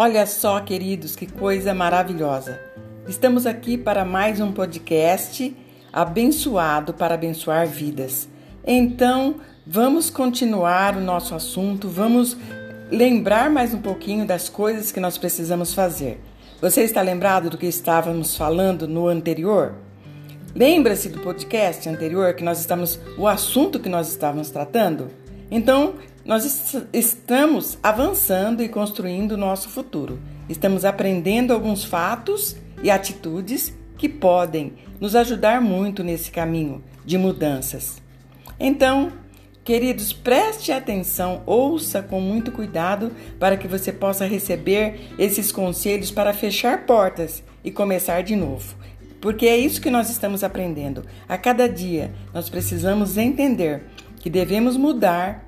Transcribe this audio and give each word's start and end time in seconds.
Olha 0.00 0.24
só, 0.26 0.60
queridos, 0.60 1.16
que 1.16 1.26
coisa 1.26 1.74
maravilhosa. 1.74 2.60
Estamos 3.08 3.46
aqui 3.46 3.76
para 3.76 4.04
mais 4.04 4.40
um 4.40 4.52
podcast 4.52 5.56
abençoado 5.92 6.94
para 6.94 7.16
abençoar 7.16 7.66
vidas. 7.66 8.28
Então, 8.64 9.40
vamos 9.66 10.08
continuar 10.08 10.96
o 10.96 11.00
nosso 11.00 11.34
assunto, 11.34 11.88
vamos 11.88 12.36
lembrar 12.92 13.50
mais 13.50 13.74
um 13.74 13.82
pouquinho 13.82 14.24
das 14.24 14.48
coisas 14.48 14.92
que 14.92 15.00
nós 15.00 15.18
precisamos 15.18 15.74
fazer. 15.74 16.20
Você 16.60 16.82
está 16.82 17.02
lembrado 17.02 17.50
do 17.50 17.58
que 17.58 17.66
estávamos 17.66 18.36
falando 18.36 18.86
no 18.86 19.08
anterior? 19.08 19.74
Lembra-se 20.54 21.08
do 21.08 21.18
podcast 21.18 21.88
anterior 21.88 22.34
que 22.34 22.44
nós 22.44 22.60
estamos 22.60 23.00
o 23.18 23.26
assunto 23.26 23.80
que 23.80 23.88
nós 23.88 24.08
estávamos 24.08 24.48
tratando? 24.48 25.08
Então, 25.50 25.94
nós 26.28 26.44
est 26.44 26.86
estamos 26.92 27.78
avançando 27.82 28.62
e 28.62 28.68
construindo 28.68 29.32
o 29.32 29.36
nosso 29.38 29.70
futuro. 29.70 30.20
Estamos 30.46 30.84
aprendendo 30.84 31.54
alguns 31.54 31.84
fatos 31.84 32.54
e 32.82 32.90
atitudes 32.90 33.74
que 33.96 34.10
podem 34.10 34.74
nos 35.00 35.16
ajudar 35.16 35.62
muito 35.62 36.04
nesse 36.04 36.30
caminho 36.30 36.84
de 37.02 37.16
mudanças. 37.16 38.02
Então, 38.60 39.10
queridos, 39.64 40.12
preste 40.12 40.70
atenção, 40.70 41.42
ouça 41.46 42.02
com 42.02 42.20
muito 42.20 42.52
cuidado 42.52 43.10
para 43.40 43.56
que 43.56 43.66
você 43.66 43.90
possa 43.90 44.26
receber 44.26 45.14
esses 45.18 45.50
conselhos 45.50 46.10
para 46.10 46.34
fechar 46.34 46.84
portas 46.84 47.42
e 47.64 47.70
começar 47.70 48.22
de 48.22 48.36
novo. 48.36 48.76
Porque 49.18 49.46
é 49.46 49.56
isso 49.56 49.80
que 49.80 49.90
nós 49.90 50.10
estamos 50.10 50.44
aprendendo. 50.44 51.06
A 51.26 51.38
cada 51.38 51.66
dia 51.66 52.12
nós 52.34 52.50
precisamos 52.50 53.16
entender 53.16 53.86
que 54.20 54.28
devemos 54.28 54.76
mudar 54.76 55.47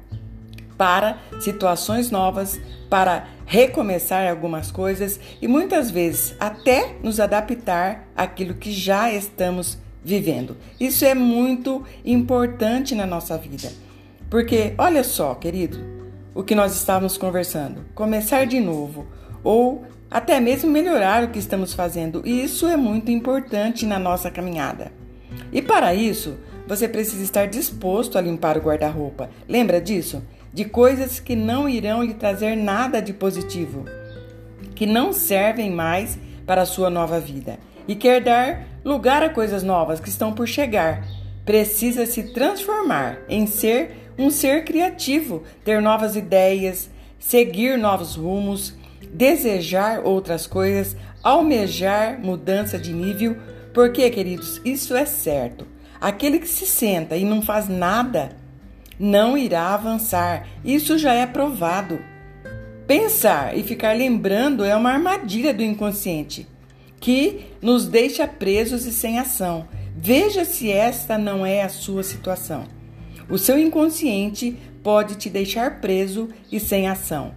para 0.80 1.18
situações 1.38 2.10
novas, 2.10 2.58
para 2.88 3.26
recomeçar 3.44 4.30
algumas 4.30 4.70
coisas 4.70 5.20
e 5.42 5.46
muitas 5.46 5.90
vezes 5.90 6.34
até 6.40 6.94
nos 7.02 7.20
adaptar 7.20 8.08
àquilo 8.16 8.54
que 8.54 8.72
já 8.72 9.12
estamos 9.12 9.76
vivendo. 10.02 10.56
Isso 10.80 11.04
é 11.04 11.14
muito 11.14 11.84
importante 12.02 12.94
na 12.94 13.04
nossa 13.04 13.36
vida. 13.36 13.70
Porque 14.30 14.72
olha 14.78 15.04
só, 15.04 15.34
querido, 15.34 15.78
o 16.34 16.42
que 16.42 16.54
nós 16.54 16.74
estávamos 16.74 17.18
conversando, 17.18 17.84
começar 17.94 18.46
de 18.46 18.58
novo 18.58 19.06
ou 19.44 19.84
até 20.10 20.40
mesmo 20.40 20.70
melhorar 20.70 21.24
o 21.24 21.28
que 21.28 21.38
estamos 21.38 21.74
fazendo. 21.74 22.22
E 22.24 22.42
isso 22.42 22.66
é 22.66 22.76
muito 22.78 23.10
importante 23.10 23.84
na 23.84 23.98
nossa 23.98 24.30
caminhada. 24.30 24.90
E 25.52 25.60
para 25.60 25.94
isso, 25.94 26.38
você 26.66 26.88
precisa 26.88 27.22
estar 27.22 27.48
disposto 27.48 28.16
a 28.16 28.22
limpar 28.22 28.56
o 28.56 28.62
guarda-roupa. 28.62 29.28
Lembra 29.46 29.78
disso? 29.78 30.22
De 30.52 30.64
coisas 30.64 31.20
que 31.20 31.36
não 31.36 31.68
irão 31.68 32.02
lhe 32.02 32.14
trazer 32.14 32.56
nada 32.56 33.00
de 33.00 33.12
positivo, 33.12 33.84
que 34.74 34.86
não 34.86 35.12
servem 35.12 35.70
mais 35.70 36.18
para 36.46 36.62
a 36.62 36.66
sua 36.66 36.90
nova 36.90 37.20
vida 37.20 37.58
e 37.86 37.94
quer 37.94 38.22
dar 38.22 38.66
lugar 38.84 39.22
a 39.22 39.30
coisas 39.30 39.62
novas 39.62 40.00
que 40.00 40.08
estão 40.08 40.32
por 40.32 40.46
chegar. 40.46 41.06
Precisa 41.44 42.06
se 42.06 42.32
transformar 42.32 43.18
em 43.28 43.46
ser 43.46 44.12
um 44.18 44.30
ser 44.30 44.64
criativo, 44.64 45.42
ter 45.64 45.80
novas 45.80 46.16
ideias, 46.16 46.90
seguir 47.18 47.78
novos 47.78 48.16
rumos, 48.16 48.74
desejar 49.12 50.00
outras 50.04 50.46
coisas, 50.46 50.96
almejar 51.22 52.18
mudança 52.20 52.78
de 52.78 52.92
nível, 52.92 53.36
porque, 53.72 54.08
queridos, 54.10 54.60
isso 54.64 54.94
é 54.96 55.04
certo. 55.04 55.66
Aquele 56.00 56.38
que 56.38 56.48
se 56.48 56.66
senta 56.66 57.16
e 57.16 57.24
não 57.24 57.42
faz 57.42 57.68
nada 57.68 58.36
não 59.00 59.36
irá 59.36 59.72
avançar. 59.72 60.46
Isso 60.62 60.98
já 60.98 61.14
é 61.14 61.26
provado. 61.26 61.98
Pensar 62.86 63.56
e 63.56 63.62
ficar 63.62 63.96
lembrando 63.96 64.62
é 64.62 64.76
uma 64.76 64.92
armadilha 64.92 65.54
do 65.54 65.62
inconsciente 65.62 66.46
que 67.00 67.46
nos 67.62 67.86
deixa 67.86 68.28
presos 68.28 68.84
e 68.84 68.92
sem 68.92 69.18
ação. 69.18 69.66
Veja 69.96 70.44
se 70.44 70.70
esta 70.70 71.16
não 71.16 71.46
é 71.46 71.62
a 71.62 71.68
sua 71.70 72.02
situação. 72.02 72.64
O 73.30 73.38
seu 73.38 73.58
inconsciente 73.58 74.58
pode 74.82 75.14
te 75.14 75.30
deixar 75.30 75.80
preso 75.80 76.28
e 76.52 76.60
sem 76.60 76.86
ação. 76.86 77.34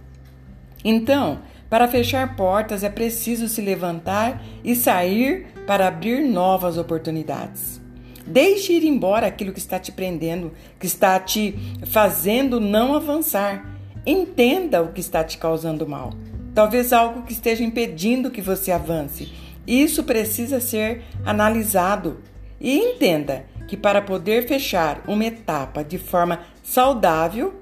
Então, 0.84 1.40
para 1.70 1.88
fechar 1.88 2.36
portas 2.36 2.84
é 2.84 2.90
preciso 2.90 3.48
se 3.48 3.62
levantar 3.62 4.42
e 4.62 4.76
sair 4.76 5.46
para 5.66 5.88
abrir 5.88 6.20
novas 6.28 6.76
oportunidades. 6.76 7.83
Deixe 8.26 8.72
ir 8.72 8.84
embora 8.84 9.26
aquilo 9.26 9.52
que 9.52 9.58
está 9.58 9.78
te 9.78 9.92
prendendo, 9.92 10.52
que 10.78 10.86
está 10.86 11.18
te 11.20 11.54
fazendo 11.86 12.60
não 12.60 12.94
avançar. 12.94 13.70
Entenda 14.06 14.82
o 14.82 14.92
que 14.92 15.00
está 15.00 15.22
te 15.22 15.38
causando 15.38 15.86
mal. 15.86 16.12
Talvez 16.54 16.92
algo 16.92 17.22
que 17.22 17.32
esteja 17.32 17.64
impedindo 17.64 18.30
que 18.30 18.40
você 18.40 18.70
avance. 18.70 19.32
Isso 19.66 20.04
precisa 20.04 20.60
ser 20.60 21.02
analisado. 21.24 22.18
E 22.60 22.76
entenda 22.76 23.44
que 23.66 23.76
para 23.76 24.00
poder 24.00 24.46
fechar 24.46 25.02
uma 25.06 25.24
etapa 25.24 25.82
de 25.82 25.98
forma 25.98 26.40
saudável, 26.62 27.54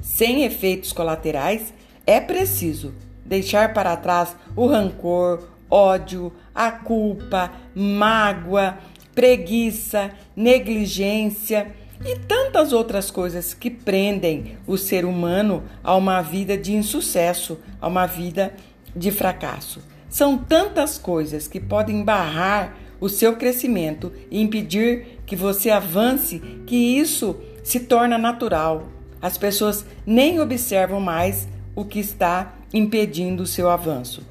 sem 0.00 0.44
efeitos 0.44 0.92
colaterais, 0.92 1.72
é 2.06 2.20
preciso 2.20 2.94
deixar 3.24 3.72
para 3.74 3.96
trás 3.96 4.34
o 4.56 4.66
rancor, 4.66 5.48
ódio, 5.70 6.32
a 6.54 6.70
culpa, 6.70 7.52
mágoa, 7.74 8.78
preguiça, 9.18 10.12
negligência 10.36 11.74
e 12.06 12.16
tantas 12.20 12.72
outras 12.72 13.10
coisas 13.10 13.52
que 13.52 13.68
prendem 13.68 14.56
o 14.64 14.78
ser 14.78 15.04
humano 15.04 15.64
a 15.82 15.96
uma 15.96 16.22
vida 16.22 16.56
de 16.56 16.72
insucesso, 16.72 17.58
a 17.80 17.88
uma 17.88 18.06
vida 18.06 18.54
de 18.94 19.10
fracasso. 19.10 19.82
São 20.08 20.38
tantas 20.38 20.98
coisas 20.98 21.48
que 21.48 21.58
podem 21.58 22.04
barrar 22.04 22.76
o 23.00 23.08
seu 23.08 23.34
crescimento 23.34 24.12
e 24.30 24.40
impedir 24.40 25.18
que 25.26 25.34
você 25.34 25.68
avance 25.68 26.38
que 26.64 26.76
isso 26.76 27.34
se 27.64 27.80
torna 27.80 28.16
natural. 28.16 28.86
As 29.20 29.36
pessoas 29.36 29.84
nem 30.06 30.38
observam 30.38 31.00
mais 31.00 31.48
o 31.74 31.84
que 31.84 31.98
está 31.98 32.54
impedindo 32.72 33.42
o 33.42 33.48
seu 33.48 33.68
avanço. 33.68 34.24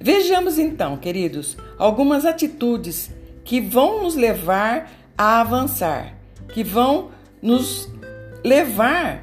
Vejamos 0.00 0.58
então, 0.58 0.96
queridos, 0.96 1.56
algumas 1.78 2.24
atitudes 2.24 3.14
que 3.46 3.60
vão 3.60 4.02
nos 4.02 4.16
levar 4.16 4.90
a 5.16 5.40
avançar, 5.40 6.12
que 6.48 6.62
vão 6.64 7.10
nos 7.40 7.88
levar 8.44 9.22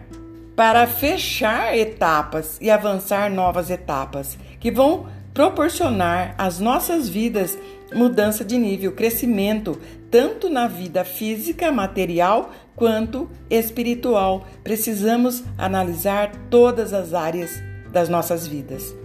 para 0.56 0.88
fechar 0.88 1.78
etapas 1.78 2.58
e 2.62 2.72
avançar 2.72 3.30
novas 3.30 3.70
etapas, 3.70 4.38
que 4.60 4.72
vão 4.72 5.08
proporcionar 5.34 6.36
às 6.38 6.60
nossas 6.60 7.10
vidas 7.10 7.58
mudança 7.94 8.46
de 8.46 8.58
nível, 8.58 8.94
crescimento, 8.94 9.80
tanto 10.10 10.50
na 10.50 10.68
vida 10.68 11.04
física, 11.04 11.72
material, 11.72 12.52
quanto 12.76 13.30
espiritual. 13.50 14.48
Precisamos 14.64 15.44
analisar 15.58 16.32
todas 16.50 16.94
as 16.94 17.14
áreas 17.14 17.62
das 17.92 18.08
nossas 18.08 18.48
vidas. 18.48 18.96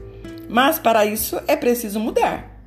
Mas 0.48 0.78
para 0.78 1.04
isso 1.04 1.40
é 1.46 1.56
preciso 1.56 1.98
mudar. 1.98 2.57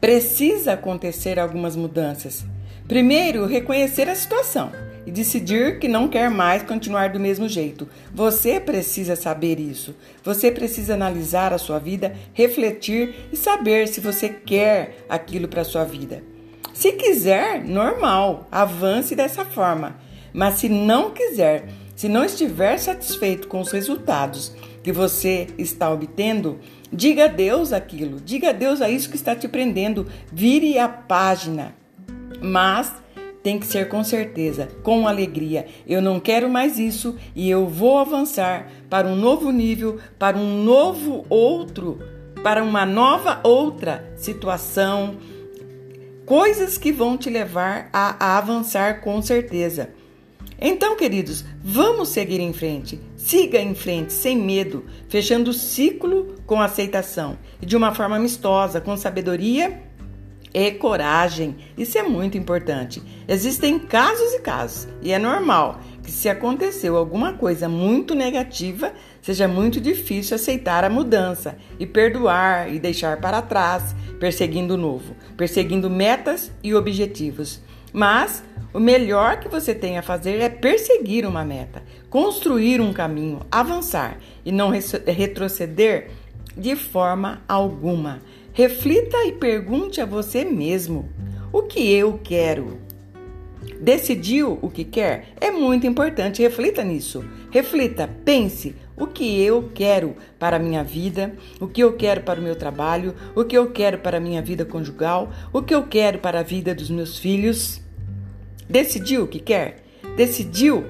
Precisa 0.00 0.74
acontecer 0.74 1.40
algumas 1.40 1.74
mudanças. 1.74 2.44
Primeiro, 2.86 3.46
reconhecer 3.46 4.08
a 4.08 4.14
situação 4.14 4.70
e 5.04 5.10
decidir 5.10 5.80
que 5.80 5.88
não 5.88 6.06
quer 6.06 6.30
mais 6.30 6.62
continuar 6.62 7.08
do 7.08 7.18
mesmo 7.18 7.48
jeito. 7.48 7.88
Você 8.14 8.60
precisa 8.60 9.16
saber 9.16 9.58
isso. 9.58 9.96
Você 10.22 10.52
precisa 10.52 10.94
analisar 10.94 11.52
a 11.52 11.58
sua 11.58 11.80
vida, 11.80 12.14
refletir 12.32 13.28
e 13.32 13.36
saber 13.36 13.88
se 13.88 14.00
você 14.00 14.28
quer 14.28 15.04
aquilo 15.08 15.48
para 15.48 15.64
sua 15.64 15.84
vida. 15.84 16.22
Se 16.72 16.92
quiser, 16.92 17.64
normal, 17.64 18.46
avance 18.52 19.16
dessa 19.16 19.44
forma. 19.44 19.96
Mas 20.32 20.60
se 20.60 20.68
não 20.68 21.10
quiser, 21.10 21.68
se 21.96 22.08
não 22.08 22.24
estiver 22.24 22.78
satisfeito 22.78 23.48
com 23.48 23.60
os 23.60 23.72
resultados 23.72 24.54
que 24.88 24.92
você 24.92 25.48
está 25.58 25.92
obtendo, 25.92 26.60
diga 26.90 27.26
adeus 27.26 27.74
aquilo, 27.74 28.18
diga 28.18 28.48
adeus 28.48 28.80
a 28.80 28.88
isso 28.88 29.10
que 29.10 29.16
está 29.16 29.36
te 29.36 29.46
prendendo, 29.46 30.06
vire 30.32 30.78
a 30.78 30.88
página. 30.88 31.74
Mas 32.40 32.90
tem 33.42 33.58
que 33.58 33.66
ser 33.66 33.90
com 33.90 34.02
certeza, 34.02 34.66
com 34.82 35.06
alegria. 35.06 35.66
Eu 35.86 36.00
não 36.00 36.18
quero 36.18 36.48
mais 36.48 36.78
isso 36.78 37.18
e 37.36 37.50
eu 37.50 37.66
vou 37.66 37.98
avançar 37.98 38.72
para 38.88 39.06
um 39.06 39.14
novo 39.14 39.50
nível, 39.50 39.98
para 40.18 40.38
um 40.38 40.64
novo 40.64 41.26
outro, 41.28 41.98
para 42.42 42.64
uma 42.64 42.86
nova 42.86 43.40
outra 43.44 44.10
situação. 44.16 45.18
Coisas 46.24 46.78
que 46.78 46.90
vão 46.90 47.18
te 47.18 47.28
levar 47.28 47.90
a, 47.92 48.16
a 48.18 48.38
avançar 48.38 49.02
com 49.02 49.20
certeza. 49.20 49.90
Então, 50.60 50.96
queridos, 50.96 51.44
vamos 51.62 52.08
seguir 52.08 52.40
em 52.40 52.52
frente. 52.52 53.00
Siga 53.16 53.60
em 53.60 53.74
frente, 53.74 54.12
sem 54.12 54.36
medo, 54.36 54.84
fechando 55.08 55.50
o 55.50 55.54
ciclo 55.54 56.34
com 56.46 56.60
aceitação 56.60 57.38
e 57.62 57.66
de 57.66 57.76
uma 57.76 57.94
forma 57.94 58.16
amistosa, 58.16 58.80
com 58.80 58.96
sabedoria 58.96 59.82
e 60.52 60.72
coragem. 60.72 61.56
Isso 61.76 61.96
é 61.96 62.02
muito 62.02 62.36
importante. 62.36 63.00
Existem 63.28 63.78
casos 63.78 64.32
e 64.34 64.40
casos, 64.40 64.88
e 65.00 65.12
é 65.12 65.18
normal 65.18 65.80
que 66.02 66.10
se 66.10 66.28
aconteceu 66.28 66.96
alguma 66.96 67.34
coisa 67.34 67.68
muito 67.68 68.14
negativa, 68.14 68.92
seja 69.20 69.46
muito 69.46 69.80
difícil 69.80 70.34
aceitar 70.34 70.82
a 70.82 70.90
mudança 70.90 71.56
e 71.78 71.86
perdoar 71.86 72.72
e 72.72 72.80
deixar 72.80 73.20
para 73.20 73.42
trás, 73.42 73.94
perseguindo 74.18 74.74
o 74.74 74.78
novo, 74.78 75.14
perseguindo 75.36 75.88
metas 75.88 76.50
e 76.64 76.74
objetivos. 76.74 77.60
Mas 77.92 78.42
o 78.72 78.80
melhor 78.80 79.40
que 79.40 79.48
você 79.48 79.74
tem 79.74 79.98
a 79.98 80.02
fazer 80.02 80.40
é 80.40 80.48
perseguir 80.48 81.26
uma 81.26 81.44
meta, 81.44 81.82
construir 82.10 82.80
um 82.80 82.92
caminho, 82.92 83.40
avançar 83.50 84.18
e 84.44 84.52
não 84.52 84.70
retroceder 85.06 86.10
de 86.56 86.76
forma 86.76 87.42
alguma. 87.48 88.20
Reflita 88.52 89.16
e 89.24 89.32
pergunte 89.32 90.00
a 90.00 90.06
você 90.06 90.44
mesmo: 90.44 91.08
o 91.52 91.62
que 91.62 91.92
eu 91.92 92.20
quero? 92.22 92.78
Decidiu 93.80 94.58
o 94.60 94.68
que 94.68 94.84
quer? 94.84 95.34
É 95.40 95.50
muito 95.50 95.86
importante, 95.86 96.42
reflita 96.42 96.82
nisso. 96.82 97.24
Reflita, 97.50 98.08
pense 98.24 98.74
o 98.96 99.06
que 99.06 99.40
eu 99.40 99.70
quero 99.72 100.16
para 100.38 100.56
a 100.56 100.58
minha 100.58 100.82
vida, 100.82 101.34
o 101.60 101.68
que 101.68 101.80
eu 101.80 101.92
quero 101.92 102.22
para 102.22 102.40
o 102.40 102.42
meu 102.42 102.56
trabalho, 102.56 103.14
o 103.36 103.44
que 103.44 103.56
eu 103.56 103.70
quero 103.70 103.98
para 103.98 104.16
a 104.16 104.20
minha 104.20 104.42
vida 104.42 104.64
conjugal, 104.64 105.30
o 105.52 105.62
que 105.62 105.74
eu 105.74 105.86
quero 105.86 106.18
para 106.18 106.40
a 106.40 106.42
vida 106.42 106.74
dos 106.74 106.90
meus 106.90 107.18
filhos. 107.18 107.80
Decidiu 108.68 109.24
o 109.24 109.28
que 109.28 109.38
quer? 109.38 109.84
Decidiu? 110.16 110.84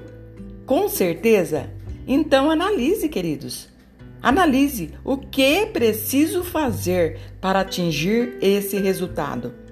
Com 0.64 0.88
certeza? 0.88 1.70
Então 2.06 2.50
analise, 2.50 3.08
queridos. 3.08 3.68
Analise 4.22 4.90
o 5.04 5.16
que 5.16 5.66
preciso 5.66 6.42
fazer 6.42 7.18
para 7.40 7.60
atingir 7.60 8.36
esse 8.40 8.78
resultado. 8.78 9.67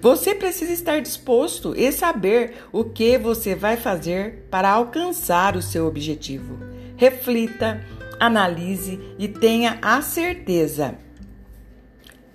Você 0.00 0.34
precisa 0.34 0.72
estar 0.72 1.00
disposto 1.00 1.74
e 1.76 1.90
saber 1.90 2.54
o 2.70 2.84
que 2.84 3.18
você 3.18 3.54
vai 3.54 3.76
fazer 3.76 4.46
para 4.50 4.70
alcançar 4.70 5.56
o 5.56 5.62
seu 5.62 5.86
objetivo. 5.86 6.58
Reflita, 6.96 7.84
analise 8.20 9.00
e 9.18 9.26
tenha 9.26 9.78
a 9.82 10.00
certeza 10.00 10.96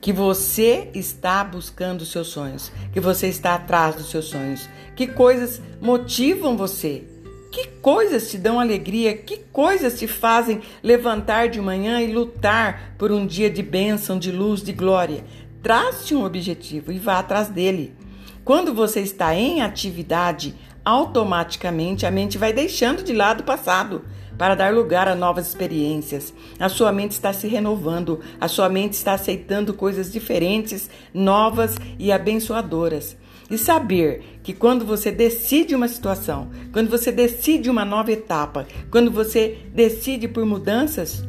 que 0.02 0.12
você 0.12 0.90
está 0.94 1.42
buscando 1.46 2.06
seus 2.06 2.28
sonhos, 2.28 2.70
que 2.92 3.00
você 3.00 3.28
está 3.28 3.56
atrás 3.56 3.96
dos 3.96 4.10
seus 4.10 4.26
sonhos, 4.26 4.68
que 4.98 5.08
coisas 5.08 5.62
motivam 5.80 6.58
você, 6.58 7.06
que 7.54 7.68
coisas 7.84 8.32
te 8.32 8.38
dão 8.40 8.60
alegria? 8.60 9.16
Que 9.16 9.38
coisas 9.38 10.00
te 10.00 10.08
fazem 10.08 10.60
levantar 10.82 11.50
de 11.50 11.62
manhã 11.62 12.02
e 12.02 12.12
lutar 12.12 12.96
por 12.98 13.12
um 13.12 13.28
dia 13.28 13.48
de 13.48 13.62
bênção, 13.62 14.18
de 14.18 14.32
luz, 14.32 14.64
de 14.64 14.74
glória? 14.74 15.24
Trace 15.64 16.14
um 16.14 16.26
objetivo 16.26 16.92
e 16.92 17.00
vá 17.00 17.20
atrás 17.20 17.48
dele. 17.48 17.96
Quando 18.44 18.74
você 18.74 19.00
está 19.00 19.34
em 19.34 19.62
atividade, 19.62 20.54
automaticamente 20.84 22.06
a 22.06 22.12
mente 22.12 22.38
vai 22.38 22.52
deixando 22.52 23.02
de 23.02 23.14
lado 23.14 23.40
o 23.40 23.46
passado 23.46 24.04
para 24.38 24.56
dar 24.56 24.74
lugar 24.74 25.08
a 25.08 25.16
novas 25.16 25.48
experiências. 25.48 26.34
A 26.60 26.68
sua 26.68 26.92
mente 26.92 27.12
está 27.12 27.32
se 27.32 27.48
renovando, 27.48 28.20
a 28.42 28.50
sua 28.50 28.68
mente 28.68 28.92
está 28.92 29.14
aceitando 29.14 29.74
coisas 29.74 30.12
diferentes, 30.12 30.90
novas 31.14 31.78
e 31.98 32.12
abençoadoras. 32.12 33.16
E 33.50 33.58
saber 33.58 34.42
que 34.44 34.52
quando 34.52 34.86
você 34.86 35.14
decide 35.14 35.74
uma 35.74 35.88
situação, 35.88 36.50
quando 36.74 36.90
você 36.90 37.10
decide 37.10 37.70
uma 37.70 37.86
nova 37.86 38.12
etapa, 38.12 38.68
quando 38.92 39.10
você 39.10 39.60
decide 39.74 40.28
por 40.28 40.46
mudanças, 40.46 41.24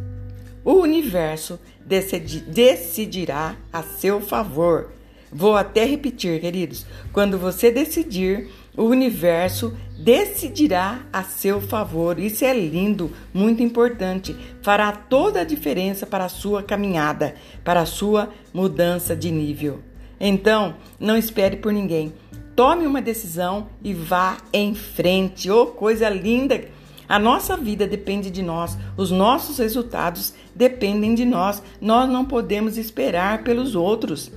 o 0.65 0.75
universo 0.75 1.61
decidi, 1.85 2.41
decidirá 2.41 3.57
a 3.73 3.83
seu 3.83 4.21
favor. 4.21 4.93
Vou 5.31 5.57
até 5.57 5.85
repetir, 5.85 6.41
queridos. 6.41 6.87
Quando 7.13 7.37
você 7.37 7.71
decidir, 7.71 8.49
o 8.77 8.85
universo 8.85 9.77
decidirá 9.99 11.03
a 11.13 11.23
seu 11.23 11.61
favor. 11.61 12.19
Isso 12.19 12.45
é 12.45 12.53
lindo, 12.53 13.13
muito 13.33 13.63
importante. 13.63 14.35
Fará 14.63 14.93
toda 14.93 15.41
a 15.41 15.45
diferença 15.45 16.07
para 16.07 16.25
a 16.25 16.29
sua 16.29 16.63
caminhada, 16.63 17.35
para 17.65 17.81
a 17.81 17.87
sua 17.87 18.31
mudança 18.53 19.15
de 19.15 19.31
nível. 19.31 19.81
Então, 20.21 20.77
não 20.99 21.17
espere 21.17 21.57
por 21.57 21.73
ninguém. 21.73 22.13
Tome 22.57 22.87
uma 22.87 23.03
decisão 23.03 23.69
e 23.83 23.93
vá 23.93 24.39
em 24.53 24.75
frente. 24.75 25.51
Oh, 25.51 25.67
coisa 25.67 26.09
linda! 26.09 26.74
A 27.09 27.19
nossa 27.19 27.57
vida 27.57 27.87
depende 27.87 28.31
de 28.31 28.43
nós, 28.43 28.79
os 28.97 29.11
nossos 29.11 29.59
resultados 29.59 30.35
dependem 30.55 31.15
de 31.15 31.25
nós. 31.25 31.63
Nós 31.81 32.09
não 32.09 32.25
podemos 32.25 32.79
esperar 32.79 33.43
pelos 33.43 33.75
outros. 33.75 34.31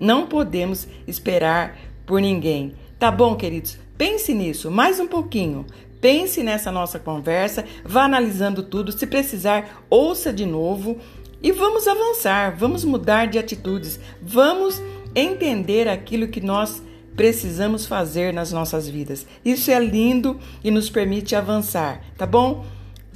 Não 0.00 0.26
podemos 0.26 0.88
esperar 1.06 1.78
por 2.06 2.20
ninguém. 2.20 2.74
Tá 2.98 3.10
bom, 3.10 3.34
queridos? 3.36 3.78
Pense 3.96 4.34
nisso 4.34 4.70
mais 4.70 4.98
um 4.98 5.06
pouquinho. 5.06 5.66
Pense 6.00 6.42
nessa 6.42 6.70
nossa 6.70 6.98
conversa, 6.98 7.64
vá 7.82 8.04
analisando 8.04 8.62
tudo. 8.62 8.92
Se 8.92 9.06
precisar, 9.06 9.84
ouça 9.88 10.32
de 10.32 10.44
novo 10.44 10.98
e 11.42 11.50
vamos 11.50 11.88
avançar, 11.88 12.54
vamos 12.56 12.84
mudar 12.84 13.26
de 13.26 13.38
atitudes, 13.38 13.98
vamos 14.20 14.82
entender 15.14 15.88
aquilo 15.88 16.28
que 16.28 16.40
nós 16.40 16.82
precisamos 17.16 17.86
fazer 17.86 18.32
nas 18.32 18.52
nossas 18.52 18.88
vidas. 18.88 19.26
Isso 19.44 19.70
é 19.70 19.78
lindo 19.78 20.38
e 20.62 20.70
nos 20.70 20.90
permite 20.90 21.34
avançar, 21.34 22.00
tá 22.16 22.26
bom? 22.26 22.64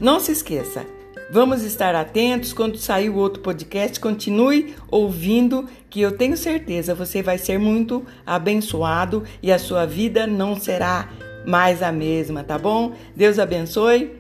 Não 0.00 0.21
se 0.21 0.33
esqueça. 0.33 0.87
Vamos 1.31 1.62
estar 1.62 1.95
atentos 1.95 2.55
quando 2.55 2.79
sair 2.79 3.11
o 3.11 3.17
outro 3.17 3.43
podcast. 3.43 4.00
Continue 4.00 4.75
ouvindo, 4.91 5.69
que 5.91 6.00
eu 6.00 6.12
tenho 6.12 6.37
certeza 6.37 6.95
você 6.95 7.23
vai 7.23 7.37
ser 7.37 7.59
muito 7.59 8.05
abençoado 8.25 9.25
e 9.43 9.53
a 9.53 9.59
sua 9.59 9.85
vida 9.85 10.27
não 10.27 10.59
será 10.59 11.11
mais 11.44 11.83
a 11.83 11.93
mesma, 11.93 12.43
tá 12.43 12.59
bom? 12.59 12.94
Deus 13.15 13.39
abençoe. 13.39 14.18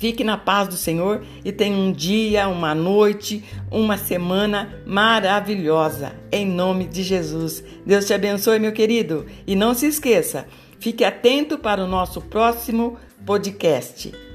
Fique 0.00 0.24
na 0.24 0.38
paz 0.38 0.66
do 0.66 0.76
Senhor 0.76 1.22
e 1.44 1.52
tenha 1.52 1.76
um 1.76 1.92
dia, 1.92 2.48
uma 2.48 2.74
noite, 2.74 3.44
uma 3.70 3.98
semana 3.98 4.80
maravilhosa. 4.86 6.14
Em 6.32 6.46
nome 6.46 6.86
de 6.86 7.02
Jesus. 7.02 7.62
Deus 7.84 8.06
te 8.06 8.14
abençoe, 8.14 8.58
meu 8.58 8.72
querido. 8.72 9.26
E 9.46 9.54
não 9.54 9.74
se 9.74 9.86
esqueça, 9.86 10.46
fique 10.78 11.04
atento 11.04 11.58
para 11.58 11.84
o 11.84 11.86
nosso 11.86 12.22
próximo 12.22 12.96
podcast. 13.26 14.29